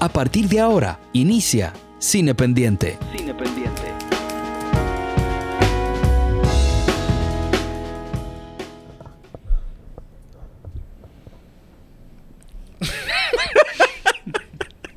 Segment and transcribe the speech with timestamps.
[0.00, 2.98] A partir de ahora, inicia Cine Pendiente.
[3.14, 3.92] Cine Pendiente.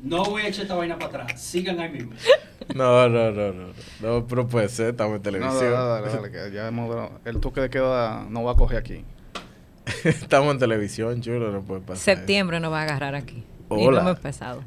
[0.02, 1.40] No voy a echar esta vaina para atrás.
[1.40, 2.12] Sigan ahí mismo.
[2.74, 3.66] No, no, no, no.
[4.00, 5.72] No, pero puede ser, estamos en No, televisión.
[5.72, 9.04] dale, dale, dale, que ya hemos, el toque de queda no va a coger aquí.
[10.04, 11.96] estamos en televisión, chulo, no puede pasar.
[12.16, 13.36] Septiembre no va a agarrar aquí.
[13.36, 14.02] Y Hola.
[14.02, 14.62] no hemos empezado.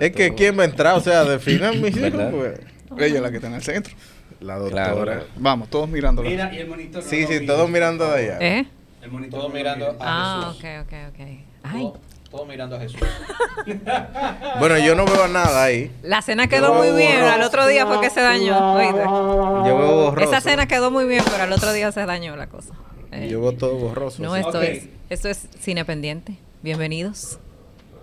[0.00, 2.60] Es que quién va a entrar, o sea, definan mis hijos, pues.
[2.98, 3.94] Ella es la que está en el centro.
[4.40, 4.92] La doctora.
[5.04, 5.24] Claro.
[5.36, 6.28] Vamos, todos mirándola.
[6.30, 7.02] Mira, y el monitor.
[7.02, 8.38] no Sí, sí, todos mirando de allá.
[8.40, 8.66] ¿Eh?
[9.02, 9.40] El monitor.
[9.40, 10.04] Todos mirando mira.
[10.04, 10.64] a- Ah, Jesús.
[10.86, 11.28] ok, ok, ok.
[11.64, 13.00] Ay, Todo, todo mirando a Jesús.
[14.58, 15.90] Bueno, yo no veo nada ahí.
[16.02, 17.20] la cena quedó Yo muy bien.
[17.22, 18.74] Al otro día fue que se dañó.
[18.74, 18.98] oíste.
[19.04, 20.30] Yo veo borroso.
[20.30, 22.74] Esa cena quedó muy bien, pero al otro día se dañó la cosa.
[23.12, 24.22] Eh, Yo veo todo borroso.
[24.22, 26.36] no, esto es esto es cine pendiente.
[26.62, 27.38] Bienvenidos.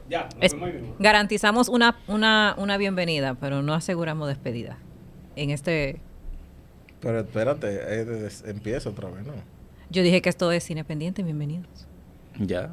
[0.10, 0.96] Ya, nos Es- vemos ahí mismo.
[1.00, 4.78] garantizamos una, una, una bienvenida, pero no aseguramos despedida.
[5.36, 6.00] En este,
[7.02, 9.34] Pero espérate, eh, des- empieza otra vez, ¿no?
[9.90, 11.24] yo dije que esto es cine pendiente.
[11.24, 11.88] Bienvenidos.
[12.40, 12.70] ya.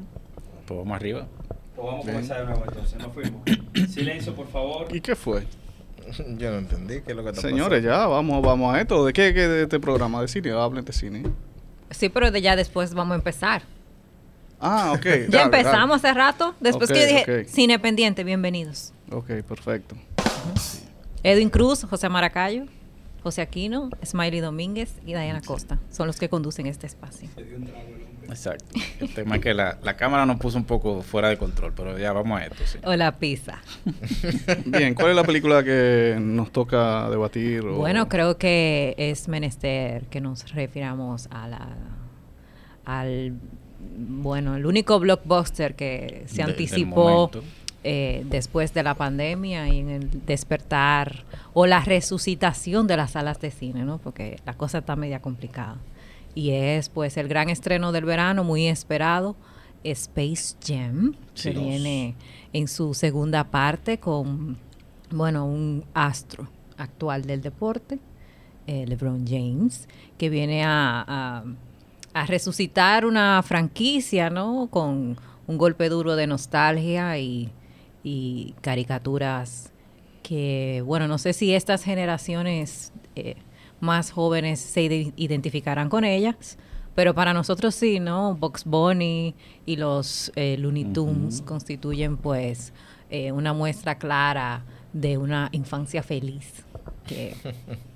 [0.66, 1.26] Pues vamos arriba.
[1.74, 2.98] Pues vamos a comenzar de nuevo entonces.
[2.98, 3.42] Nos fuimos.
[3.92, 4.86] Silencio, por favor.
[4.94, 5.44] ¿Y qué fue?
[6.38, 9.04] Yo no entendí qué es lo que está Señores, ya, vamos, vamos a esto.
[9.04, 10.20] ¿De qué, qué de este programa?
[10.20, 10.50] ¿De cine?
[10.52, 11.22] Hablen de cine.
[11.90, 13.62] Sí, pero de ya después vamos a empezar.
[14.64, 15.04] Ah, ok.
[15.28, 16.54] Ya dale, empezamos hace rato.
[16.60, 17.48] Después que yo dije ok.
[17.48, 18.92] cine pendiente, bienvenidos.
[19.10, 19.96] Ok, perfecto.
[21.24, 22.64] Edwin Cruz, José Maracayo,
[23.22, 27.28] José Aquino, Smiley Domínguez y Diana Costa son los que conducen este espacio.
[28.28, 28.64] Exacto.
[29.00, 31.98] El tema es que la, la cámara nos puso un poco fuera de control, pero
[31.98, 32.78] ya vamos a esto, sí.
[32.84, 33.60] O la pizza.
[34.64, 37.60] Bien, ¿cuál es la película que nos toca debatir?
[37.66, 41.68] o- Bueno, creo que es menester que nos refiramos a la
[42.84, 43.34] al
[43.96, 47.30] bueno, el único blockbuster que se De- anticipó
[47.84, 53.40] eh, después de la pandemia y en el despertar o la resucitación de las salas
[53.40, 53.98] de cine, ¿no?
[53.98, 55.78] Porque la cosa está media complicada.
[56.34, 59.36] Y es pues el gran estreno del verano, muy esperado,
[59.84, 61.50] Space Jam, que Sí.
[61.50, 62.14] viene
[62.52, 64.56] en su segunda parte con,
[65.10, 67.98] bueno, un astro actual del deporte,
[68.68, 69.88] eh, LeBron James,
[70.18, 71.44] que viene a, a-
[72.14, 74.68] a resucitar una franquicia, ¿no?
[74.70, 77.50] Con un golpe duro de nostalgia y,
[78.02, 79.72] y caricaturas
[80.22, 83.36] que, bueno, no sé si estas generaciones eh,
[83.80, 86.58] más jóvenes se ide- identificarán con ellas,
[86.94, 88.34] pero para nosotros sí, ¿no?
[88.36, 89.34] Box Bunny
[89.66, 92.72] y los eh, Looney Tunes constituyen, pues,
[93.10, 96.64] eh, una muestra clara de una infancia feliz.
[97.06, 97.34] Que,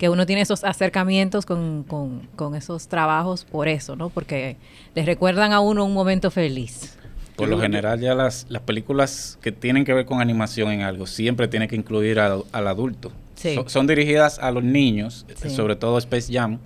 [0.00, 4.08] que uno tiene esos acercamientos con, con- con esos trabajos por eso, ¿no?
[4.08, 4.56] Porque
[4.94, 6.96] les recuerdan a uno un momento feliz.
[7.36, 11.06] Por lo general ya las, las películas que tienen que ver con animación en algo
[11.06, 13.12] siempre tienen que incluir al, al adulto.
[13.34, 13.54] Sí.
[13.54, 15.50] So- son dirigidas a los niños, Sí.
[15.50, 16.60] sobre todo Space Jam,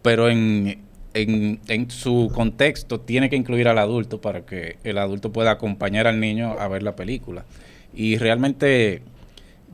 [0.00, 0.80] pero en,
[1.12, 6.06] en, en su contexto tiene que incluir al adulto para que el adulto pueda acompañar
[6.06, 7.44] al niño a ver la película.
[7.94, 9.02] Y realmente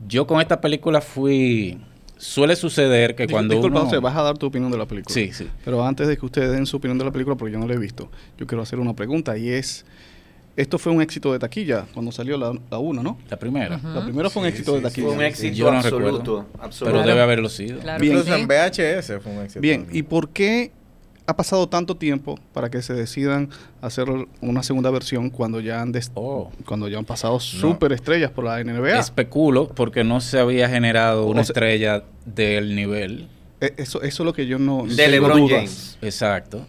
[0.09, 1.77] yo con esta película fui...
[2.17, 3.85] Suele suceder que Dis- cuando Disculpa, uno...
[3.89, 5.13] José, vas a dar tu opinión de la película.
[5.13, 5.47] Sí, sí.
[5.63, 7.73] Pero antes de que ustedes den su opinión de la película, porque yo no la
[7.75, 9.85] he visto, yo quiero hacer una pregunta y es,
[10.55, 13.17] esto fue un éxito de taquilla cuando salió la, la 1, ¿no?
[13.29, 13.79] La primera.
[13.83, 15.07] La primera fue un Sí, éxito sí, de taquilla.
[15.07, 16.07] Fue un éxito Yo no absoluto.
[16.17, 16.45] recuerdo.
[16.59, 16.97] absoluto.
[16.97, 17.79] Pero debe haberlo sido.
[17.79, 19.61] Claro que Incluso en VHS fue un éxito.
[19.61, 19.99] Bien, también.
[19.99, 20.71] ¿y por qué
[21.27, 23.49] ha pasado tanto tiempo para que se decidan
[23.81, 24.07] hacer
[24.41, 26.51] una segunda versión cuando ya han des- Oh.
[26.65, 28.97] cuando ya han pasado superestrellas por la NBA?
[28.97, 33.27] Especulo porque no se había generado una O sea- estrella del nivel.
[33.59, 35.51] Eh, Eso, eso es lo que yo no De LeBron dudas.
[35.57, 35.97] James.
[36.01, 36.65] Exacto.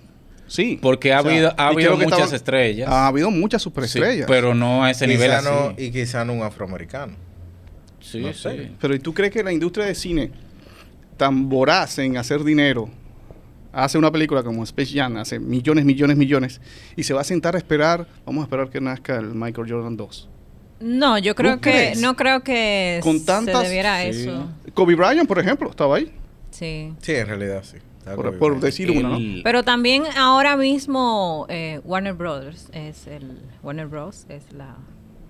[0.46, 0.78] Sí.
[0.80, 2.88] Porque ha O sea, habido, ¿y ha habido muchas estaban- estrellas.
[2.90, 4.26] Ha habido muchas Sí, superestrellas.
[4.26, 5.48] pero no a ese nivel Quizá así.
[5.48, 7.12] no, y quizá no un afroamericano.
[8.00, 8.40] sí, no sí.
[8.42, 8.70] sé.
[8.80, 10.30] Pero ¿y tú crees que la industria de cine,
[11.18, 12.88] tan voraz en hacer dinero,
[13.84, 16.60] hace una película como Space Jam, hace millones, millones, millones,
[16.96, 19.96] y se va a sentar a esperar, vamos a esperar que nazca el Michael Jordan
[19.96, 20.28] 2?
[20.80, 22.00] No, yo creo ¿Tú que crees?
[22.00, 24.20] no creo que Con tantas- se debiera a Sí.
[24.20, 24.48] eso.
[24.74, 26.12] Kobe Bryant, por ejemplo, estaba ahí,
[26.50, 26.92] Sí.
[27.00, 27.76] Sí, en realidad sí.
[28.16, 29.42] Por, por decir uno, ¿no?
[29.44, 34.76] Pero también ahora mismo eh, Warner Brothers es el Warner Bros es la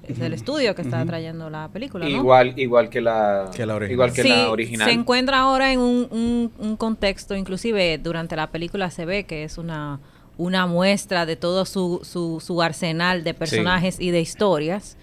[0.09, 2.11] es el estudio que está trayendo la película, ¿no?
[2.17, 3.93] Igual, igual que la, Que la original.
[3.93, 4.89] igual que Sí, la original.
[4.89, 9.45] se encuentra ahora en un, un- un contexto, inclusive durante la película se ve que
[9.45, 10.01] es una,
[10.37, 14.97] una muestra de todo su, su, su arsenal de personajes y de historias,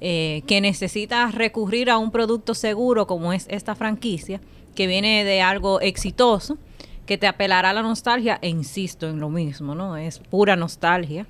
[0.00, 4.40] eh, que necesita recurrir a un producto seguro como es esta franquicia,
[4.74, 6.58] que viene de algo exitoso,
[7.06, 9.96] que te apelará a la nostalgia, e insisto en lo mismo, ¿no?
[9.96, 11.26] Es pura nostalgia.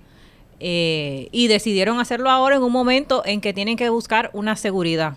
[0.65, 5.15] Eh, y decidieron hacerlo ahora en un momento en que tienen que buscar una seguridad.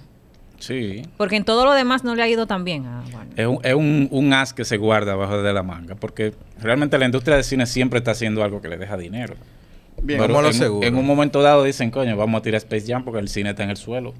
[0.59, 1.03] Sí.
[1.17, 3.39] Porque en todo lo demás no le ha ido tan bien a Warner.
[3.39, 6.97] Es, un, es un, un as que se guarda abajo de la manga, porque realmente
[6.97, 9.35] la industria del cine siempre está haciendo algo que le deja dinero.
[10.01, 12.85] Bien, Pero ¿Cómo lo en, en un momento dado dicen, coño, vamos a tirar Space
[12.87, 14.13] Jam porque el cine está en el suelo.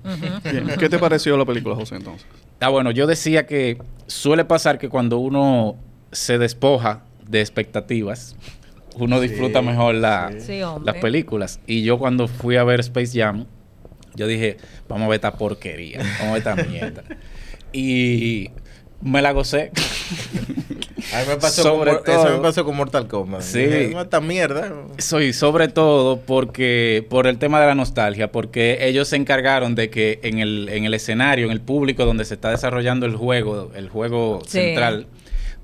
[0.43, 0.67] bien.
[0.77, 2.25] ¿Qué te pareció la película, José, entonces?
[2.59, 3.77] Ah, bueno, yo decía que
[4.07, 5.75] suele pasar que cuando uno
[6.11, 8.35] se despoja de expectativas,
[8.97, 10.91] uno disfruta mejor la- Sí, hombre.
[10.93, 11.59] las películas.
[11.67, 13.45] Y yo cuando fui a ver Space Jam,
[14.15, 14.57] yo dije,
[14.87, 17.03] vamos a ver esta porquería, vamos a ver esta mierda.
[17.73, 18.49] Y
[19.01, 19.71] me la gocé.
[21.13, 23.41] A mí me pasó, Sobre con, Mor- eso todo- me pasó con Mortal Kombat.
[23.41, 23.59] Sí.
[23.59, 24.73] Dije, "No, esta mierda.
[24.97, 29.89] Soy sobre todo porque por el tema de la nostalgia, porque ellos se encargaron de
[29.89, 33.71] que en el, en el escenario, en el público donde se está desarrollando el juego,
[33.75, 34.59] el juego Sí.
[34.59, 35.05] central,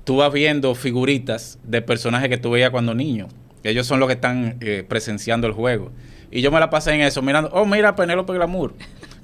[0.04, 3.28] tú vas viendo figuritas de personajes que tú veías cuando niño.
[3.64, 5.92] Ellos son los que están eh, presenciando el juego.
[6.30, 8.72] Y yo me la pasé en eso, mirando, oh, mira a Penélope Glamour,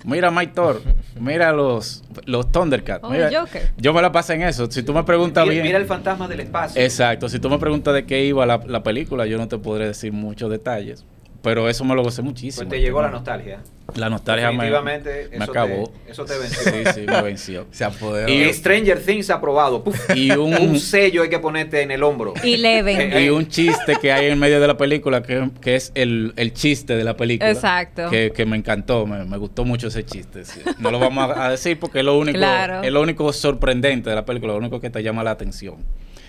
[0.05, 0.83] mira a Mike Thor,
[1.21, 3.03] mira a los, los Thundercats.
[3.03, 3.71] Oh, mira- el Joker.
[3.79, 4.71] Yo me la pasé en eso.
[4.71, 5.65] Si tú me preguntas Mira, bien...
[5.65, 6.81] mira el fantasma del espacio.
[6.81, 9.87] Exacto, si tú me preguntas de qué iba la, la película, yo no te podré
[9.87, 11.07] decir muchos detalles,
[11.43, 12.69] pero eso me lo gocé muchísimo.
[12.69, 13.61] Pues te llegó la nostalgia.
[13.97, 15.89] La nostalgia me, Definitivamente, me eso acabó.
[16.05, 16.63] te- eso te venció.
[16.73, 17.67] Sí, sí, me venció.
[17.73, 18.29] Se apoderó.
[18.33, 19.83] Y- Stranger Things aprobado.
[19.83, 19.99] Puf.
[20.15, 22.35] Y un, Un sello hay que ponerte en el hombro.
[22.45, 23.13] Eleven.
[23.13, 26.35] Eh, y un chiste que hay en medio de la película, que, que es el,
[26.37, 27.51] el chiste de la película.
[27.51, 28.11] Exacto.
[28.11, 30.45] Que, que me encantó, me, me gustó mucho ese chiste.
[30.45, 30.61] sí.
[30.79, 32.83] No lo vamos a, a decir porque es lo único Claro.
[32.83, 35.77] es lo único sorprendente de la película, lo único que te llama la atención.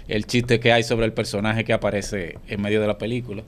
[0.07, 3.43] El chiste que hay sobre el personaje que aparece en medio de la película.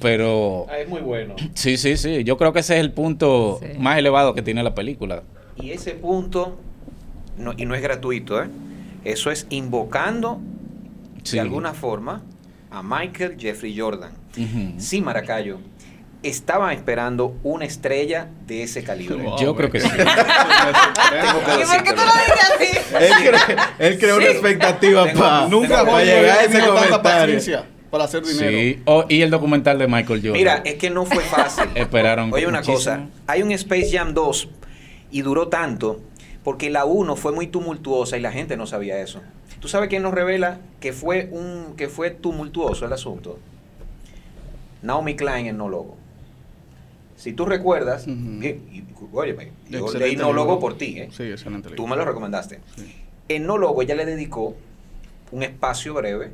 [0.00, 1.34] Pero Ah, es muy bueno.
[1.54, 2.24] Sí, sí, sí.
[2.24, 3.78] Yo creo que ese es el punto Sí.
[3.78, 5.22] más elevado que tiene la película.
[5.56, 6.58] Y ese punto,
[7.38, 8.48] no, y no es gratuito, ¿eh?
[9.04, 10.40] Eso es invocando
[11.22, 11.36] Sí.
[11.36, 12.22] de alguna forma
[12.70, 14.12] a Michael Jeffrey Jordan.
[14.78, 15.58] Sí, Maracayo.
[16.22, 19.16] Estaba esperando una estrella de ese calibre.
[19.22, 19.88] Wow, Yo creo que sí.
[19.94, 22.96] Tengo que ¿Y por qué tú lo dices así?
[23.04, 27.40] Él, cre- él creó una expectativa para Nunca llegar a ese comentario.
[27.94, 28.50] Para hacer dinero.
[28.50, 28.82] Sí.
[28.86, 30.32] Oh, y el documental de Michael Jordan.
[30.32, 31.66] Mira, es que no fue fácil.
[31.76, 32.76] Esperaron Oye, una muchísimo.
[32.76, 33.06] cosa.
[33.28, 34.48] Hay un Space Jam 2
[35.12, 36.00] y duró tanto
[36.42, 39.20] porque la 1 fue muy tumultuosa y la gente no sabía eso.
[39.60, 43.38] ¿Tú sabes quién nos revela que fue, un, que fue tumultuoso el asunto?
[44.82, 45.96] Naomi Klein en No Logo.
[47.14, 48.42] Si tú recuerdas, Ujú.
[48.42, 51.10] y- y- óyeme, yo leí No Logo por ti, ¿eh?
[51.12, 51.70] Sí, excelente.
[51.70, 52.58] Tú me lo recomendaste.
[52.76, 52.92] Sí.
[53.28, 54.56] En No Logo ella le dedicó
[55.30, 56.32] un espacio breve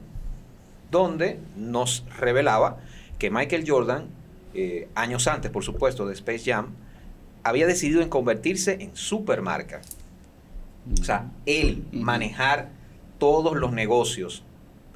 [0.90, 2.78] donde nos revelaba
[3.18, 4.06] que Michael Jordan,
[4.54, 6.74] eh, años antes, por supuesto, de Space Jam,
[7.42, 9.82] había decidido en convertirse en supermarca.
[11.00, 12.70] O sea, él manejar
[13.18, 14.42] todos los negocios.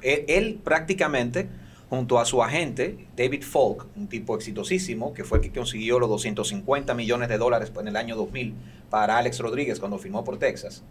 [0.01, 1.47] Él, él prácticamente,
[1.89, 6.09] junto a su agente, David Falk, un tipo exitosísimo, que fue el que consiguió los
[6.09, 8.53] 250 millones de dólares en el año 2000
[8.89, 10.83] para Alex Rodríguez cuando firmó por Texas.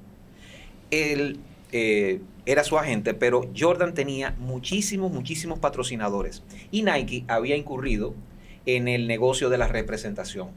[0.90, 1.38] Él
[1.76, 6.44] eh, era su agente, pero Jordan tenía muchísimos, muchísimos patrocinadores.
[6.70, 8.14] Y Nike había incurrido
[8.64, 10.50] en el negocio de la representación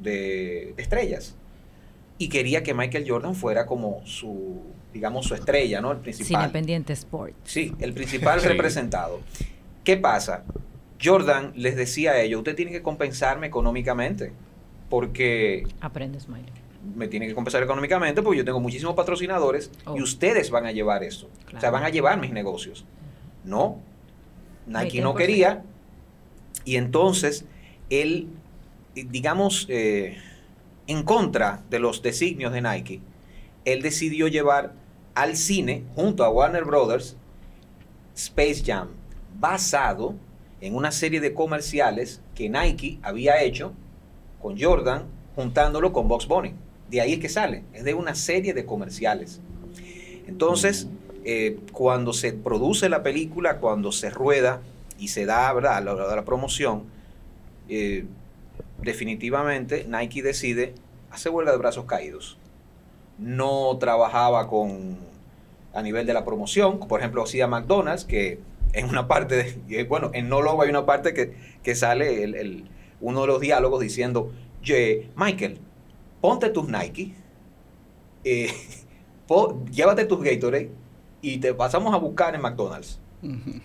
[0.00, 1.36] de estrellas.
[2.18, 4.60] Y quería que Michael Jordan fuera como su,
[4.92, 5.92] digamos, su estrella, ¿no?
[5.92, 6.26] El principal.
[6.26, 7.34] Cine Pendiente Sport.
[7.44, 8.48] Sí, el principal Sí.
[8.48, 9.20] representado.
[9.84, 10.42] ¿Qué pasa?
[11.02, 14.32] Jordan les decía a ellos, usted tiene que compensarme económicamente,
[14.90, 16.50] porque Aprende, Smiley.
[16.94, 19.96] Me tiene que compensar económicamente, porque yo tengo muchísimos patrocinadores Oh.
[19.96, 21.28] y ustedes van a llevar esto.
[21.56, 22.84] O sea, van a llevar mis negocios.
[23.44, 23.78] No,
[24.66, 25.16] Nike no 20%.
[25.16, 25.64] quería.
[26.64, 27.44] Y entonces,
[27.90, 28.28] él,
[28.94, 30.16] eh, digamos, eh,
[30.86, 33.00] en contra de los designios de Nike,
[33.64, 34.74] él decidió llevar
[35.14, 37.16] al cine, junto a Warner Brothers,
[38.14, 38.88] Space Jam,
[39.38, 40.14] basado
[40.60, 43.72] en una serie de comerciales que Nike había hecho
[44.40, 45.04] con Jordan,
[45.36, 46.54] juntándolo con Box Bunny.
[46.90, 49.40] De ahí es que sale, es de una serie de comerciales.
[50.26, 50.88] Entonces,
[51.24, 54.60] eh, cuando se produce la película, cuando se rueda
[54.98, 55.82] y se da ¿verdad?
[55.84, 56.84] La, la- la promoción,
[57.68, 58.04] eh,
[58.82, 60.74] definitivamente Nike decide
[61.10, 62.38] hacer huelga de brazos caídos.
[63.18, 64.98] No trabajaba con
[65.74, 68.38] a nivel de la promoción, por ejemplo, hacía McDonald's, que
[68.72, 72.64] en una parte, de, eh, bueno, en No Logo hay una parte que, sale
[73.00, 75.58] uno de los diálogos diciendo, "Ye, Michael,
[76.20, 77.14] ponte tus Nike,
[78.24, 78.50] eh,
[79.26, 80.70] po- llévate tus Gatorade
[81.22, 82.98] y te pasamos a buscar en McDonald's.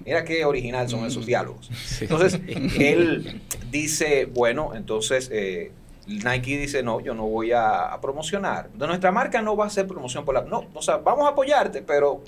[0.03, 1.69] Mira qué original son esos diálogos.
[1.85, 2.05] Sí.
[2.05, 2.39] Entonces,
[2.79, 3.41] él
[3.71, 5.71] dice, bueno, entonces eh,
[6.07, 8.69] Nike dice, no, yo no voy a, a promocionar.
[8.71, 10.41] De nuestra marca no va a hacer promoción por la...
[10.41, 12.23] No, o sea, vamos a apoyarte, pero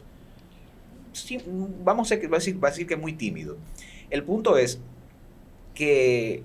[1.13, 1.39] sí,
[1.83, 3.57] vamos a, va a decir, va a decir que es muy tímido.
[4.11, 4.79] El punto es
[5.73, 6.43] que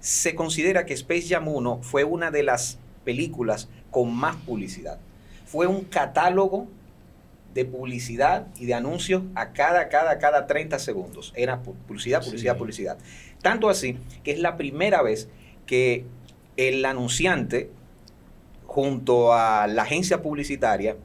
[0.00, 2.78] se considera que Space Jam 1 fue una de las
[3.12, 4.98] películas con más publicidad.
[5.46, 6.66] Fue un catálogo
[7.54, 11.32] de publicidad y de anuncios a cada, cada, cada 30 segundos.
[11.34, 12.58] Era pu- publicidad, publicidad, Sí.
[12.58, 12.98] publicidad.
[13.40, 15.28] Tanto así que es la primera vez
[15.64, 16.04] que
[16.58, 17.70] el anunciante,
[18.66, 20.96] junto a la agencia publicitaria,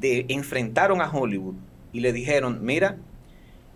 [0.00, 1.56] de, enfrentaron a Hollywood
[1.92, 2.96] y le dijeron, mira,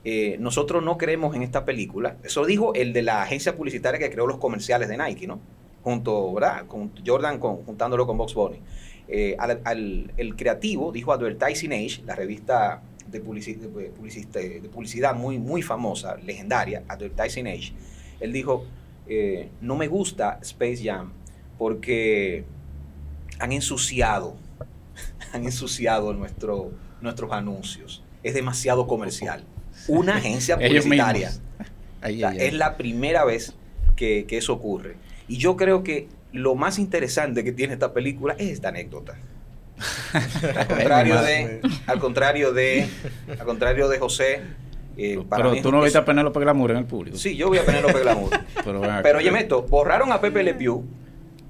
[0.05, 2.17] eh, nosotros no creemos en esta película.
[2.25, 5.39] Eso dijo el de la agencia publicitaria que creó los comerciales de Nike, ¿no?
[5.83, 6.67] Junto, ¿verdad?
[6.67, 8.59] Con Jordan con- juntándolo con Box Bunny.
[9.09, 15.39] Eh, al- al- el creativo dijo Advertising Age, la revista de, publici- de publicidad muy,
[15.39, 17.73] muy famosa, legendaria, Advertising Age.
[18.21, 18.65] Él dijo,
[19.09, 21.13] eh, no me gusta Space Jam
[21.59, 22.45] porque
[23.39, 24.37] han ensuciado,
[25.33, 26.71] han ensuciado nuestro,
[27.01, 28.03] nuestros anuncios.
[28.23, 29.45] Es demasiado comercial.
[29.89, 31.29] Una agencia publicitaria.
[31.29, 32.31] O sea.
[32.47, 33.55] Es la primera vez
[33.97, 34.97] que, que eso ocurre.
[35.31, 39.15] Y yo creo que lo más interesante que tiene esta película es esta anécdota.
[40.13, 42.89] Al contrario de, al contrario de,
[43.39, 44.41] al contrario de José,
[44.97, 47.17] eh, Pero tú no es- viste a Penélope Glamour en el público.
[47.17, 48.31] Sí, yo voy a Penélope Glamour.
[48.65, 48.83] Pero.
[49.03, 50.85] Pero oye, esto, borraron a Pepe Le Pew.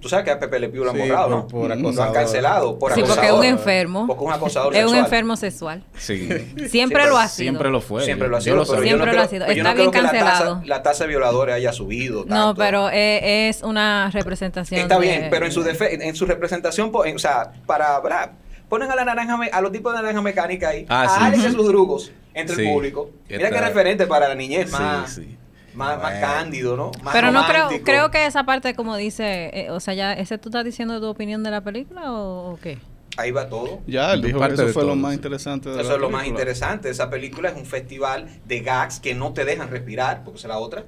[0.00, 1.48] Tú sabes que a Pepe Le Pew lo han Sí, borrado, por- ¿no?
[1.48, 2.14] por lo han acosador.
[2.14, 3.44] cancelado por Sí, porque es un acosador.
[3.44, 4.06] enfermo.
[4.06, 5.04] Porque es un acosador Es un sexual.
[5.04, 5.84] enfermo sexual.
[5.96, 6.28] Sí.
[6.68, 7.50] Siempre lo ha sido.
[7.50, 8.04] Siempre lo fue.
[8.04, 8.90] Siempre lo ha Yo sido, lo pero sabía.
[8.92, 9.46] yo no Siempre lo creo- ha sido.
[9.46, 10.62] Está no creo bien que la tasa- cancelado.
[10.64, 12.24] La tasa de violadores haya subido.
[12.26, 14.80] No, pero eh, es una representación.
[14.80, 18.32] Está de- bien, pero en su, defe- en su representación, en- o sea, para, ¿verdad?
[18.68, 21.14] ponen a la naranja, me- a los tipos de naranja mecánica ahí, Ah, a sí.
[21.24, 22.62] Alex y sus drugos entre Sí.
[22.62, 23.10] el público.
[23.28, 25.36] Mira qué referente para la niñez, Sí, más, sí.
[25.74, 26.90] Más, más cándido, ¿no?
[27.02, 30.38] Más Pero no creo, creo que esa parte, como dice, eh, o sea, ya, ¿ese
[30.38, 32.78] tú estás diciendo tu opinión de la película o, o qué?
[33.16, 33.80] Ahí va todo.
[33.86, 35.16] Ya, él dijo que eso fue lo todo, más sí.
[35.16, 36.88] interesante de Eso la es lo más interesante.
[36.90, 40.54] Esa película es un festival de gags que no te dejan respirar, porque esa es
[40.54, 40.84] la otra.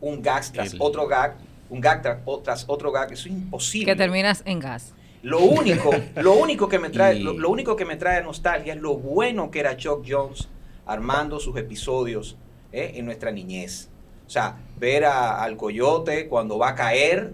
[0.00, 1.36] Un gag tras El- otro gag,
[1.70, 3.12] un gag tras, tras otro gag.
[3.12, 3.92] Eso es imposible.
[3.92, 4.94] Que terminas en gas.
[5.22, 8.74] Lo único, lo único que me trae, Y- lo, lo único que me trae nostalgia
[8.74, 10.48] es lo bueno que era Chuck Jones
[10.86, 12.36] armando sus episodios
[12.72, 12.92] ¿eh?
[12.96, 13.89] en nuestra niñez.
[14.30, 17.32] O sea, ver a- al coyote cuando va a caer,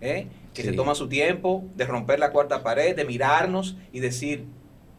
[0.00, 0.26] ¿eh?
[0.54, 4.46] que se toma su tiempo de romper la cuarta pared, de mirarnos y decir,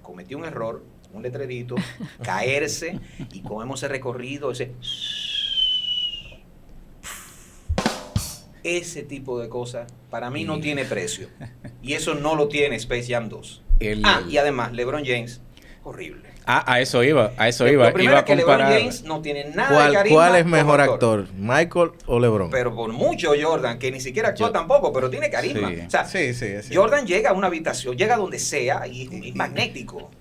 [0.04, 1.74] cometí un error, un letrerito,
[2.24, 3.00] caerse
[3.34, 4.72] y cómo ese recorrido, ese...
[8.64, 11.28] Ese tipo de cosas para mí no tiene precio.
[11.82, 13.64] Y eso no lo tiene Space Jam 2.
[13.80, 15.42] El- Ah, y además, LeBron James,
[15.84, 16.30] horrible.
[16.54, 17.86] Ah, a eso iba, a eso iba.
[17.88, 18.60] Lo primero iba a es que LeBron.
[18.60, 21.28] James no tiene nada de ¿Cuál, carisma cuál es mejor actor?
[21.38, 22.50] ¿Michael o LeBron?
[22.52, 25.70] Pero por mucho Jordan, que ni siquiera actúa Yo- tampoco, pero tiene carisma.
[25.70, 25.80] Sí.
[25.88, 26.34] O sea, sí,
[26.74, 30.12] Jordan llega a una habitación, llega donde sea y es- magnético.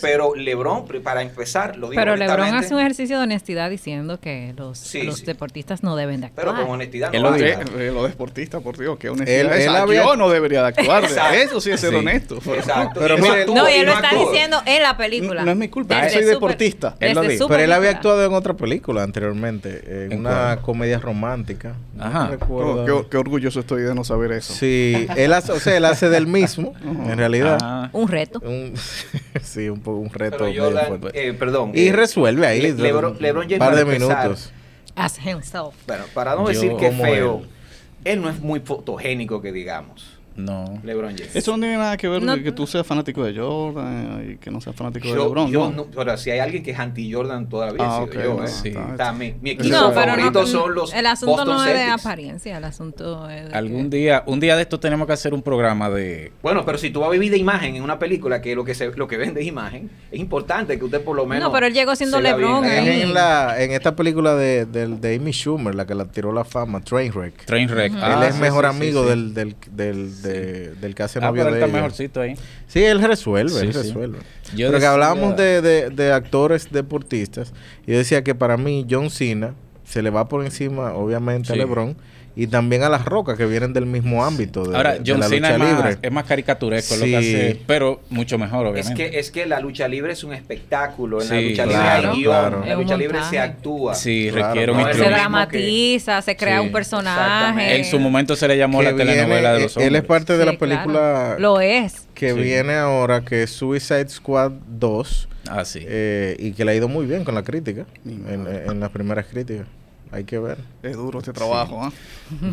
[0.00, 4.54] Pero LeBron, para empezar, lo digo Pero LeBron hace un ejercicio de honestidad diciendo que
[4.56, 5.24] los, Sí, los sí.
[5.26, 6.66] deportistas no deben de Pero actuar.
[6.66, 7.34] con honestidad Él no.
[7.34, 9.70] Eh, eh, lo deportista, por Dios, que honestidad Él- esa.
[9.70, 11.02] él había- Yo no debería de actuar.
[11.02, 11.34] Exacto.
[11.36, 11.96] Eso sí es ser Sí.
[11.96, 12.38] honesto.
[12.44, 13.00] pero- Exacto.
[13.00, 15.44] Pero no, y él lo está diciendo en la película.
[15.44, 16.96] No es mi culpa, Desde yo soy deportista.
[17.00, 17.48] Él lo dijo.
[17.48, 20.62] Pero él había actuado en otra película anteriormente, en, ¿En una cuál?
[20.62, 21.74] comedia romántica.
[21.94, 22.28] No Ajá.
[22.28, 22.82] recuerdo.
[22.82, 24.54] Oh, qué, qué orgulloso estoy de no saber eso.
[24.54, 27.58] Sí, él hace, o sea, él hace del mismo, en realidad.
[27.62, 28.40] Ah, Un reto.
[28.40, 28.72] Un,
[29.42, 30.38] sí, un, poco un reto.
[30.38, 31.72] Pero eh, perdón.
[31.74, 32.62] y eh, resuelve ahí.
[32.62, 34.52] Le- Lebron- un Lebron James par de minutos.
[34.94, 35.74] As himself.
[35.86, 38.12] Bueno, para no Yo decir que feo, él.
[38.14, 40.15] él no es muy fotogénico que digamos.
[40.36, 40.78] No.
[40.82, 41.34] LeBron James.
[41.34, 44.36] Eso no tiene nada que ver No- con que tú seas fanático de Jordan y
[44.36, 45.50] que no seas fanático de LeBron.
[45.50, 45.84] yo ¿no?
[45.84, 48.44] no- ahora, si hay alguien que es anti-Jordan todavía, Ah, he ok, sido yo, no,
[48.44, 48.48] ¿eh?
[48.48, 48.74] sí.
[49.18, 51.84] Mi, mi equipo No, pero favorito no, son los el asunto Boston no es de
[51.90, 55.32] apariencia, el asunto es de Algún que- día, un día de esto tenemos que hacer
[55.34, 58.40] un programa de Bueno, pero si tú vas a vivir de imagen en una película
[58.40, 61.26] que lo que se, lo que vende es imagen, es importante que usted por lo
[61.26, 61.44] menos.
[61.44, 65.32] No, pero él llegó siendo LeBron en, la, en esta película de, del- de Amy
[65.32, 67.44] Schumer, la que la tiró la fama, Trainwreck.
[67.46, 67.92] Trainwreck.
[67.92, 67.98] Ujú.
[68.04, 69.04] él Ah, es sí, mejor sí, sí, amigo.
[69.06, 71.74] Del, del, del, de- del que hace Ah, novio de está ella.
[71.74, 72.34] mejorcito ahí.
[72.66, 73.78] Sí, él resuelve, Sí, él sí.
[73.82, 74.18] resuelve.
[74.18, 77.52] Yo Pero que decía- hablábamos de, de- de actores deportistas,
[77.86, 79.54] y yo decía que para mí John Cena
[79.84, 81.58] se le va por encima, obviamente, a Sí.
[81.58, 81.96] LeBron
[82.38, 85.28] y también a las rocas que vienen del mismo ámbito de, Ahora, de John la
[85.28, 85.98] Cena lucha es más, libre.
[86.02, 87.10] es más caricaturesco lo Sí.
[87.10, 89.10] que hace, pero mucho mejor, Es obviamente.
[89.10, 91.22] que, es que la lucha libre es un espectáculo.
[91.22, 92.30] En la lucha claro, libre hay guion.
[92.32, 92.56] claro.
[92.62, 93.94] En la Es lucha libre se actúa.
[93.94, 97.76] sí, Claro, requiere un no es lo se dramatiza, se crea Sí, un personaje.
[97.76, 100.02] En su momento se le llamó Que la telenovela de viene- los él hombres.
[100.02, 101.38] es parte de Sí, la película claro.
[101.40, 102.06] Lo es.
[102.14, 102.38] que Sí.
[102.40, 105.80] viene ahora, que es Suicide Squad 2, Ah, sí.
[105.86, 109.26] eh, y que le ha ido muy bien con la crítica, en, en las primeras
[109.26, 109.66] críticas.
[110.12, 110.58] Hay que ver.
[110.82, 111.92] Es duro este trabajo, ¿ah?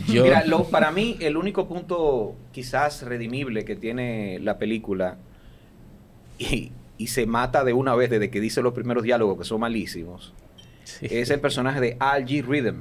[0.08, 5.18] Yo, Mira, lo- para mí el único punto quizás redimible que tiene la película
[6.40, 9.60] y, y se mata de una vez desde que dice los primeros diálogos que son
[9.62, 10.34] malísimos
[10.84, 11.08] sí.
[11.10, 12.44] es el personaje de Al G.
[12.46, 12.78] Rhythm.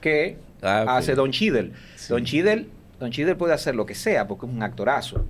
[0.00, 1.72] que Ah, hace Don Cheadle.
[1.96, 2.08] Sí.
[2.12, 2.66] Don Cheadle,
[2.98, 5.24] Don Cheadle puede hacer lo que sea porque es un actorazo,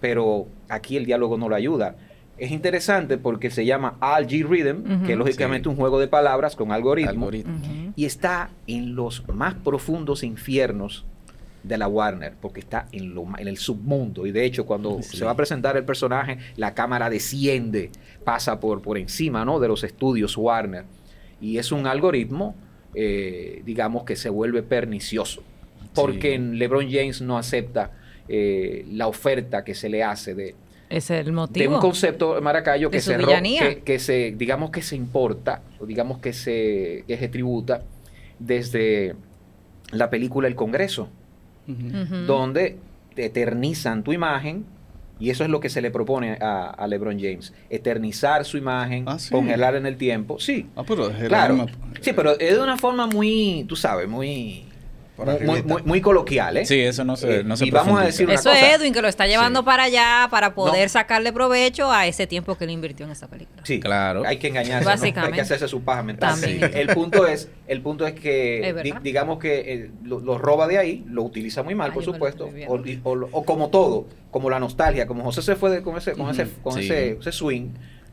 [0.00, 1.96] pero aquí el diálogo no lo ayuda.
[2.40, 5.68] Es interesante porque se llama Algae Rhythm, que es lógicamente Sí.
[5.68, 7.30] un juego de palabras con algoritmo,
[7.96, 11.04] y está en los más profundos infiernos
[11.62, 14.24] de la Warner, porque está en, lo, ma- en el submundo.
[14.26, 15.18] Y de hecho, cuando Sí.
[15.18, 17.90] se va a presentar el personaje, la cámara desciende,
[18.24, 19.60] pasa por, por encima ¿no?
[19.60, 20.84] de los estudios Warner.
[21.42, 22.54] Y es un algoritmo,
[22.94, 25.42] eh, digamos, que se vuelve pernicioso.
[25.94, 26.56] Porque Sí.
[26.56, 27.90] LeBron James no acepta
[28.32, 30.54] eh, la oferta que se le hace de,
[30.90, 31.74] es el de motivo.
[31.76, 36.18] un concepto maracayo De que se, que, que se digamos que se importa o digamos
[36.18, 37.82] que se que se tributa
[38.38, 39.14] desde
[39.92, 41.08] la película El Congreso
[41.68, 42.02] Ujú.
[42.02, 42.16] Ujú.
[42.26, 42.78] donde
[43.14, 44.64] te eternizan tu imagen
[45.20, 49.04] y eso es lo que se le propone a, a LeBron James eternizar su imagen
[49.06, 49.30] Ah, ¿sí?
[49.30, 51.66] congelar en el tiempo sí Ah, pero es el claro alma.
[52.00, 54.64] sí pero es de una forma muy tú sabes muy
[55.24, 56.66] muy, muy, muy coloquial ¿eh?
[56.66, 58.92] Sí, eso no se, Eh, no se y vamos a decir una Eso es Edwin
[58.92, 59.66] que lo está llevando Sí.
[59.66, 60.88] para allá para poder No.
[60.88, 63.62] sacarle provecho a ese tiempo que le invirtió en esa película.
[63.64, 64.22] Sí, Claro.
[64.26, 64.88] Hay que engañarse,
[65.20, 66.38] hay que hacerse su paja mental.
[66.40, 66.70] También.
[66.74, 68.96] El punto es, el punto es que Es verdad.
[69.00, 72.04] di- digamos que eh, lo, lo roba de ahí, lo utiliza muy mal, Ah, por
[72.04, 72.48] supuesto,
[73.32, 76.46] o, como todo, como la nostalgia, como José se fue de- con ese, con ese,
[76.62, 76.80] con Sí.
[76.80, 77.70] ese, ese swing,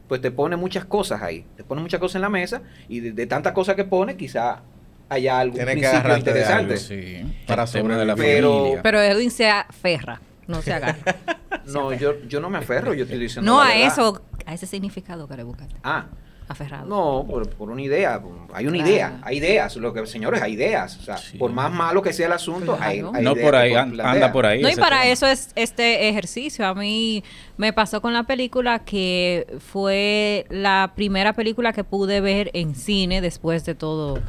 [0.08, 3.12] pues te pone muchas cosas ahí, te pone muchas cosas en la mesa y de,
[3.12, 4.62] de tantas cosas que pone, quizá
[5.10, 6.74] haya algún Tienes que principio agarrarte de interesante.
[6.74, 6.86] algo.
[6.86, 7.64] Sí, Para
[7.98, 8.16] de la.
[8.16, 8.82] Pero- familia.
[8.84, 10.98] Pero Edwin se aferra, no se agarra.
[11.66, 13.88] No, yo, yo no me aferro, yo estoy diciendo no la a verdad.
[13.92, 15.76] eso, a ese significado que le buscaste.
[15.84, 16.06] Ah,
[16.50, 16.86] Aferrado.
[16.86, 18.22] No, por, por una idea.
[18.54, 18.90] Hay una Claro.
[18.92, 19.20] idea.
[19.24, 19.76] Hay ideas.
[19.76, 20.98] Lo que, señores, hay ideas.
[20.98, 21.38] O sea, Sí.
[21.38, 22.84] por más malo que sea el asunto, Claro.
[22.90, 24.62] hay, hay no ideas por que ahí, an- anda por ahí.
[24.62, 25.12] No, y para tema.
[25.12, 26.66] eso es este ejercicio.
[26.66, 27.24] A mí
[27.58, 33.20] me pasó con la película que fue la primera película que pude ver en cine
[33.20, 34.20] después de todo.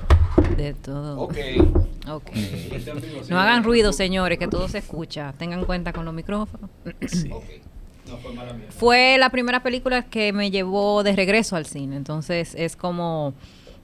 [0.57, 1.21] De todo.
[1.21, 1.37] Ok.
[2.11, 2.31] Ok.
[2.35, 5.35] En vivo, No hagan ruido, señores, que todo se escucha.
[5.39, 6.69] Tengan cuenta con los micrófonos.
[7.31, 7.45] ok.
[8.09, 8.67] No fue mala mía.
[8.71, 11.97] Fue la primera película que me llevó de regreso al cine.
[11.97, 13.35] Entonces es como,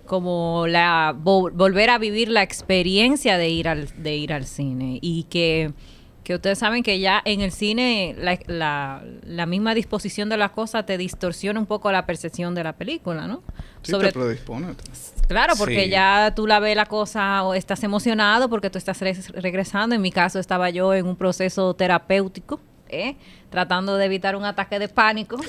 [0.07, 4.99] como la vo- volver a vivir la experiencia de ir al, de ir al cine.
[5.03, 5.73] Y que,
[6.23, 10.51] que ustedes saben que ya en el cine la, la- la misma disposición de las
[10.53, 13.43] cosas te distorsiona un poco la percepción de la película, ¿no?
[13.83, 14.69] Sí, te predispone.
[15.29, 15.91] Claro, porque Sí.
[15.91, 19.95] ya tú la ves la cosa o estás emocionado porque tú estás re- regresando.
[19.95, 22.61] En mi caso estaba yo en un proceso terapéutico,
[23.03, 23.17] ¿eh?
[23.51, 25.37] tratando de evitar un ataque de pánico.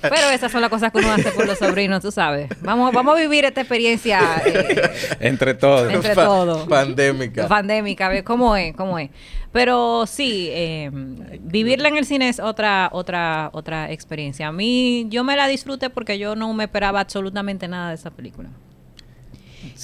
[0.00, 2.48] Pero esas son las cosas que uno hace por los sobrinos, tú sabes.
[2.60, 5.92] Vamos, vamos a vivir esta experiencia eh, Entre todos.
[5.92, 6.68] entre Pa- todos.
[6.68, 7.48] Pandémica.
[7.48, 9.10] Pandémica, a ver cómo es, cómo es.
[9.50, 10.90] Pero sí, eh,
[11.40, 14.48] vivirla en el cine es otra, otra, otra experiencia.
[14.48, 18.10] A mí, yo me la disfruté porque yo no me esperaba absolutamente nada de esa
[18.10, 18.50] película.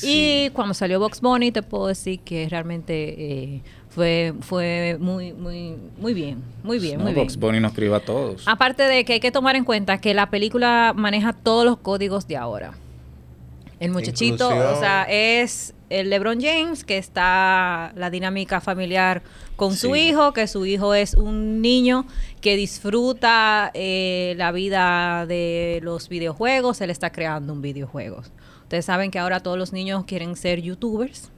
[0.02, 3.62] Y cuando salió Box Bunny, te puedo decir que realmente eh,
[3.94, 7.24] fue, fue muy, muy, muy bien, muy bien, No, muy bien.
[7.26, 8.42] Box Bunny nos escribe a todos.
[8.46, 12.26] Aparte de que hay que tomar en cuenta que la película maneja todos los códigos
[12.26, 12.72] de ahora.
[13.80, 14.74] El muchachito, Inclusión.
[14.76, 19.22] o sea, es el LeBron James, que está la dinámica familiar
[19.56, 20.08] con su Sí.
[20.08, 22.06] hijo, que su hijo es un niño
[22.40, 28.22] que disfruta eh, la vida de los videojuegos, él está creando un videojuego.
[28.62, 31.30] Ustedes saben que ahora todos los niños quieren ser youtubers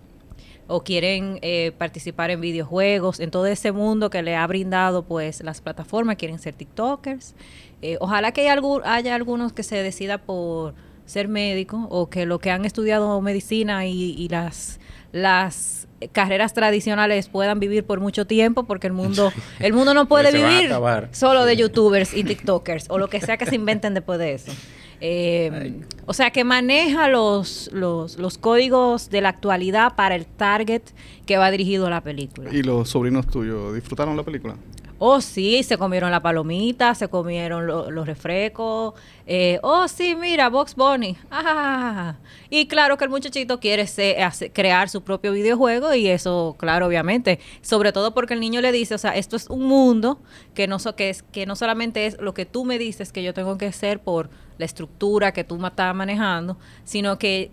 [0.68, 5.42] o quieren eh, participar en videojuegos, en todo ese mundo que le ha brindado pues
[5.42, 7.34] las plataformas, quieren ser TikTokers.
[7.82, 10.74] Eh, ojalá que haya, algu- haya algunos que se decida por
[11.04, 14.80] ser médico o que lo que han estudiado medicina y, y las
[15.12, 20.28] las carreras tradicionales puedan vivir por mucho tiempo porque el mundo el mundo no puede
[20.28, 20.68] a vivir
[21.12, 24.52] solo de youtubers y tiktokers o lo que sea que se inventen después de eso
[25.00, 30.82] Eh, o sea que maneja los, los los códigos de la actualidad para el target
[31.26, 34.56] que va dirigido a la película ¿Y los sobrinos tuyos disfrutaron la película?
[34.98, 38.94] Oh, sí, se comieron la palomita, se comieron lo- los refrescos.
[39.26, 41.18] Eh, oh, sí, mira, Box Bunny.
[41.30, 42.16] Ah,
[42.48, 46.86] y claro que el muchachito quiere se- hace- crear su propio videojuego y eso, claro,
[46.86, 47.40] obviamente.
[47.60, 50.18] Sobre todo porque el niño le dice, o sea, esto es un mundo
[50.54, 53.22] que no, so- que es, que no solamente es lo que tú me dices que
[53.22, 57.50] yo tengo que hacer por la estructura que tú estás manejando, sino que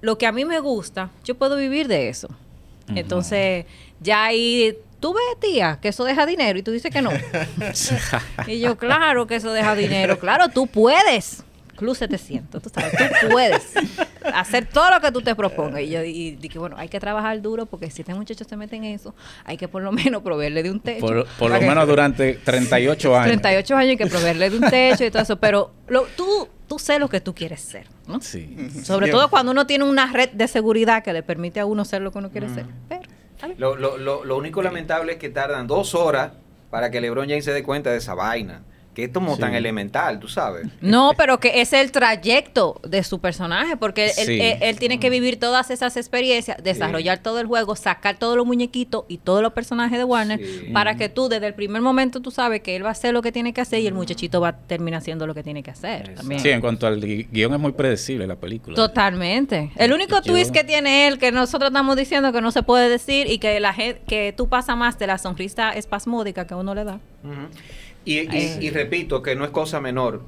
[0.00, 2.28] lo que a mí me gusta, yo puedo vivir de eso.
[2.94, 3.66] Entonces,
[4.00, 7.10] ya ahí, tú ves, tía, que eso deja dinero y tú dices que no.
[8.46, 10.18] y yo, claro que eso deja dinero.
[10.18, 11.42] Claro, tú puedes.
[11.76, 13.72] Club 700, tú sabes, tú puedes
[14.34, 15.82] hacer todo lo que tú te propongas.
[15.82, 18.76] Y yo y dije, bueno, hay que trabajar duro porque si este muchacho se mete
[18.76, 21.00] en eso, hay que por lo menos proveerle de un techo.
[21.00, 23.26] Por, por lo que- menos durante 38 años.
[23.26, 25.36] 38 años hay que proveerle de un techo y todo eso.
[25.38, 28.20] Pero lo, tú, tú sé lo que tú quieres ser, ¿no?
[28.20, 28.56] Sí.
[28.82, 32.02] Sobre todo cuando uno tiene una red de seguridad que le permite a uno ser
[32.02, 32.66] lo que uno quiere ser.
[32.88, 36.32] Pero, lo, lo, lo único lamentable es que tardan dos horas
[36.70, 38.62] para que LeBron James se dé cuenta de esa vaina.
[38.96, 40.66] Que es como tan elemental, tú sabes.
[40.80, 44.40] No, pero que es el trayecto de su personaje, porque él, Sí.
[44.40, 48.46] él- él tiene que vivir todas esas experiencias, desarrollar todo el juego, sacar todos los
[48.46, 50.70] muñequitos y todos los personajes de Warner, Sí.
[50.72, 53.20] para que tú desde el primer momento tú sabes que él va a hacer lo
[53.20, 55.70] que tiene que hacer y el muchachito va a terminar haciendo lo que tiene que
[55.72, 56.40] hacer también.
[56.40, 58.76] Sí, en cuanto al gui- guion es muy predecible la película.
[58.76, 59.72] Totalmente.
[59.76, 62.88] El único Yo- twist que tiene él, que nosotros estamos diciendo que no se puede
[62.88, 66.74] decir y que la gente, que tú pasas más de la sonrisa espasmódica que uno
[66.74, 66.98] le da.
[68.12, 70.22] Y, y- repito que no es cosa menor.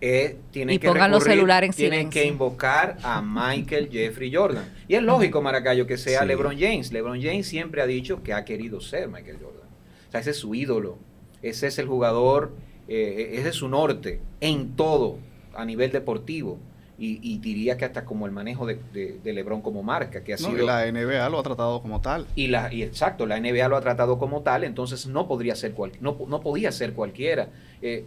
[0.00, 2.22] Eh, tienen Y que pongan los celulares en Tienen silencio.
[2.22, 4.64] que invocar a Michael Jeffrey Jordan.
[4.88, 6.26] Y es lógico, Maracayo, que sea Sí.
[6.26, 6.92] LeBron James.
[6.92, 9.68] LeBron James siempre ha dicho que ha querido ser Michael Jordan.
[10.08, 10.98] O sea, ese es su ídolo.
[11.42, 12.52] Ese es el jugador,
[12.88, 15.18] eh, ese es su norte en todo
[15.54, 16.58] a nivel deportivo.
[16.98, 20.32] Y, y diría que hasta como el manejo de, de- de LeBron como marca, que
[20.32, 20.62] ha No, sido...
[20.62, 22.26] y la NBA lo ha tratado como tal.
[22.34, 25.72] Y, la, y exacto, la NBA lo ha tratado como tal, entonces no podría ser
[25.72, 27.48] cual, no, no podía ser cualquiera.
[27.82, 28.04] Eh,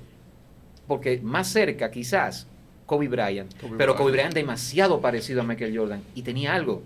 [0.88, 2.48] porque más cerca, quizás,
[2.88, 3.54] Kobe Bryant.
[3.62, 3.98] Kobe pero Bryant.
[3.98, 6.02] Kobe Bryant demasiado parecido a Michael Jordan.
[6.16, 6.82] Y tenía algo.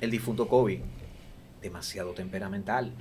[0.00, 0.80] El difunto Kobe.
[1.60, 2.92] Demasiado temperamental.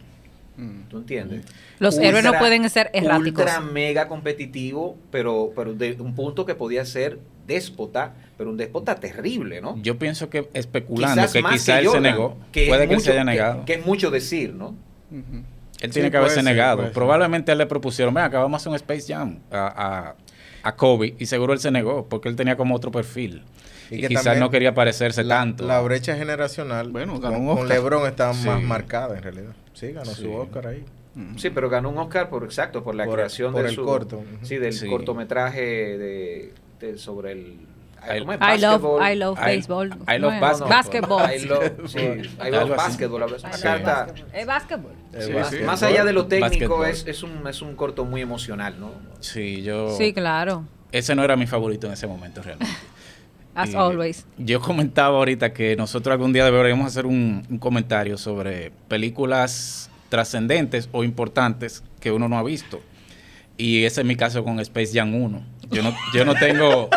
[0.57, 0.89] Mm.
[0.89, 1.45] ¿Tú entiendes?
[1.77, 3.43] Los héroes no pueden ser erráticos.
[3.43, 8.95] Ultra mega competitivo, pero, pero de un punto que podía ser déspota, pero un déspota
[8.95, 9.77] terrible, ¿no?
[9.81, 12.37] Yo pienso que especulando Quizás que quizá que él se negó.
[12.51, 13.65] que puede es que él mucho- se haya negado.
[13.65, 14.75] que es mucho decir, ¿no?
[15.11, 15.23] Él
[15.81, 16.91] Sí, tiene que haberse ser, negado.
[16.91, 20.15] Probablemente a él le propusieron, ven, acá vamos a hacer un Space Jam a,
[20.63, 21.15] a, a Kobe.
[21.19, 23.43] Y seguro él se negó, porque él tenía como otro perfil.
[23.91, 25.65] Y Y, que quizás no quería parecerse La, tanto.
[25.67, 27.67] la brecha generacional Bueno, ganó con, un con.
[27.67, 28.47] LeBron está Sí.
[28.47, 29.53] más marcada en realidad.
[29.73, 30.23] Sí, ganó Sí.
[30.23, 30.83] su Oscar ahí.
[31.37, 33.85] Sí, pero ganó un Oscar por exacto, por la Por- creación por de el su
[33.85, 34.23] corto.
[34.41, 34.87] Sí, del Sí.
[34.89, 38.17] cortometraje de, de- sobre el I-.
[38.17, 39.01] I love, Basketball.
[39.11, 39.87] I love baseball.
[40.07, 40.39] I love ¿Cómo es?
[40.41, 40.69] basketball.
[40.69, 41.31] Basketball.
[41.33, 42.69] I love, sí, I love así.
[42.77, 43.23] basketball.
[43.23, 44.35] Es una love carta, basketball.
[44.35, 44.93] Es basketball.
[45.13, 45.57] Eh, Sí, más, sí.
[45.65, 48.91] más allá de lo técnico, es, es, un, es un corto muy emocional, ¿no?
[49.21, 49.95] Sí, yo...
[49.97, 50.65] Sí, claro.
[50.91, 52.73] Ese no era mi favorito en ese momento realmente.
[53.55, 54.25] As Y always.
[54.37, 60.89] Yo comentaba ahorita que nosotros algún día deberíamos hacer un, un comentario sobre películas trascendentes
[60.91, 62.81] o importantes que uno no ha visto.
[63.57, 65.41] Y ese es mi caso con Space Jam 1.
[65.71, 66.89] Yo no, yo no tengo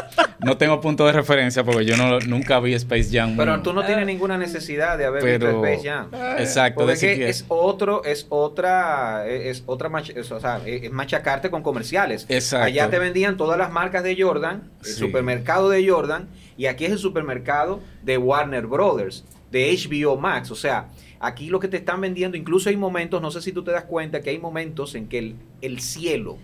[0.44, 3.37] no tengo punto de referencia porque yo no, nunca vi Space Jam 1.
[3.38, 6.09] Pero tú no tienes ninguna necesidad de haber Pero- visto Space Jam.
[6.38, 10.40] Exacto, Porque de es, que siquiera- es otro, es otra, es otra, mach- es, o
[10.40, 12.26] sea, es machacarte con comerciales.
[12.28, 12.66] Exacto.
[12.66, 14.92] Allá te vendían todas las marcas de Jordan, el Sí.
[14.94, 20.50] supermercado de Jordan, y aquí es el supermercado de Warner Brothers, de HBO Max.
[20.50, 20.88] O sea,
[21.20, 23.85] aquí lo que te están vendiendo, incluso hay momentos, no sé si tú te das
[23.85, 26.38] cuenta que hay momentos en que el, el cielo,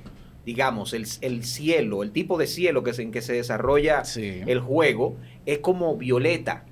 [0.47, 4.43] digamos, el, el cielo, el tipo de cielo que se, en que se desarrolla Sí.
[4.47, 6.65] el juego, es como violeta.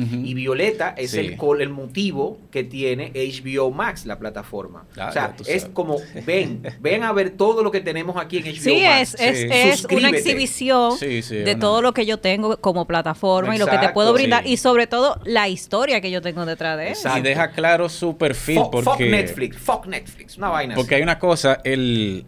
[0.00, 1.18] Y Violeta es Sí.
[1.18, 4.84] el, col- el motivo que tiene HBO Max, la plataforma.
[4.96, 8.44] Ah, o sea, es como, ven, ven a ver todo lo que tenemos aquí en
[8.44, 9.16] HBO Sí, Max.
[9.18, 9.48] es, Sí.
[9.50, 13.58] es una exhibición Sí, sí, de una- todo lo que yo tengo como plataforma y
[13.58, 14.44] lo que te puedo brindar.
[14.44, 14.52] sí.
[14.52, 16.90] Y sobre todo la historia que yo tengo detrás de.
[16.90, 17.18] Exacto.
[17.18, 19.10] Y deja claro su perfil Fuck, fuck porque...
[19.10, 21.00] Netflix, fuck Netflix, una vaina Porque así.
[21.00, 22.24] hay una cosa, el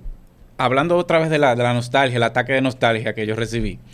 [0.65, 3.79] hablando otra vez de la, de la nostalgia, el ataque de nostalgia que yo recibí.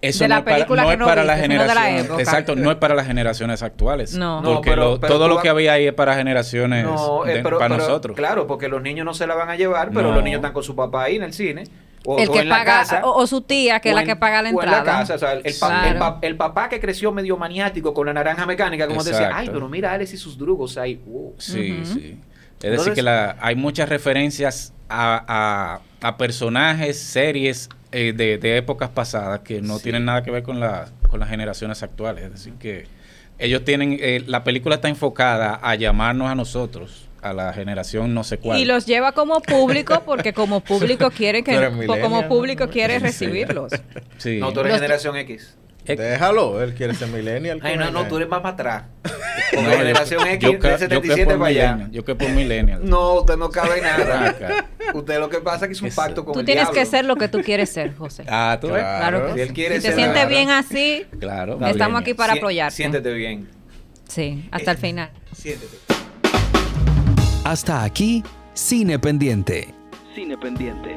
[0.00, 2.04] Eso De no la es para, película no que es no para la generaciones.
[2.04, 2.22] época.
[2.22, 4.14] Exacto, no es para las generaciones actuales.
[4.14, 4.40] No.
[4.40, 7.26] No, Porque pero- lo- pero todo lo vas- que había ahí es para generaciones No,
[7.26, 8.16] eh, de- pero, para pero, nosotros.
[8.16, 10.14] Claro, porque los niños no se la van a llevar, pero No.
[10.14, 11.64] los niños están con su papá ahí en el cine.
[12.06, 13.00] O, el o que en la paga, casa.
[13.04, 14.84] o, o su tía, que es o la en- que paga la o en entrada.
[14.84, 15.88] casa, o sea, el, pa- Claro.
[15.88, 19.32] el pa- el papá que creció medio maniático con la naranja mecánica, como te decía,
[19.34, 20.94] ay, pero mira Alex y sus drugos ahí.
[21.04, 21.34] Wow.
[21.38, 22.20] Sí, sí.
[22.62, 28.56] Es decir, que la, hay muchas referencias a, a- a personajes, series eh, de, de
[28.56, 29.84] épocas pasadas que no Sí.
[29.84, 32.24] tienen nada que ver con, la, con las generaciones actuales.
[32.24, 32.86] Es decir, que
[33.38, 38.24] ellos tienen, eh, la película está enfocada a llamarnos a nosotros, a la generación no
[38.24, 38.58] sé cuál.
[38.58, 41.70] Y los lleva como público porque como público quiere que
[42.02, 43.72] como público quiere recibirlos.
[44.18, 44.38] Sí.
[44.38, 45.56] No, tú eres Los- generación X.
[45.88, 47.60] Eh, Déjalo, él quiere ser millennial.
[47.62, 48.06] Ay, no, no, eh.
[48.08, 48.82] tú eres más para atrás.
[49.52, 51.88] no, Con yo- generación yo X, yo que 77 por para allá.
[51.90, 52.80] Yo que por millennial.
[52.88, 54.28] No, usted no cabe nada.
[54.28, 54.66] Acá.
[54.94, 56.80] Usted lo que pasa es que es un pacto con Tú el tienes diablo.
[56.80, 58.24] que ser lo que tú quieres ser, José.
[58.28, 58.82] Ah, tú ves.
[58.82, 59.54] Claro que Si él sí.
[59.54, 60.28] quiere Si te ser sientes claro.
[60.30, 61.52] bien así, Claro.
[61.54, 61.96] estamos millennial.
[61.96, 62.76] aquí para apoyarte.
[62.76, 63.48] Siéntete bien.
[64.08, 65.10] Sí, hasta el final.
[65.34, 65.76] Siéntete.
[67.44, 68.22] Hasta aquí,
[68.54, 69.74] Cine Pendiente.
[70.14, 70.96] Cine Pendiente.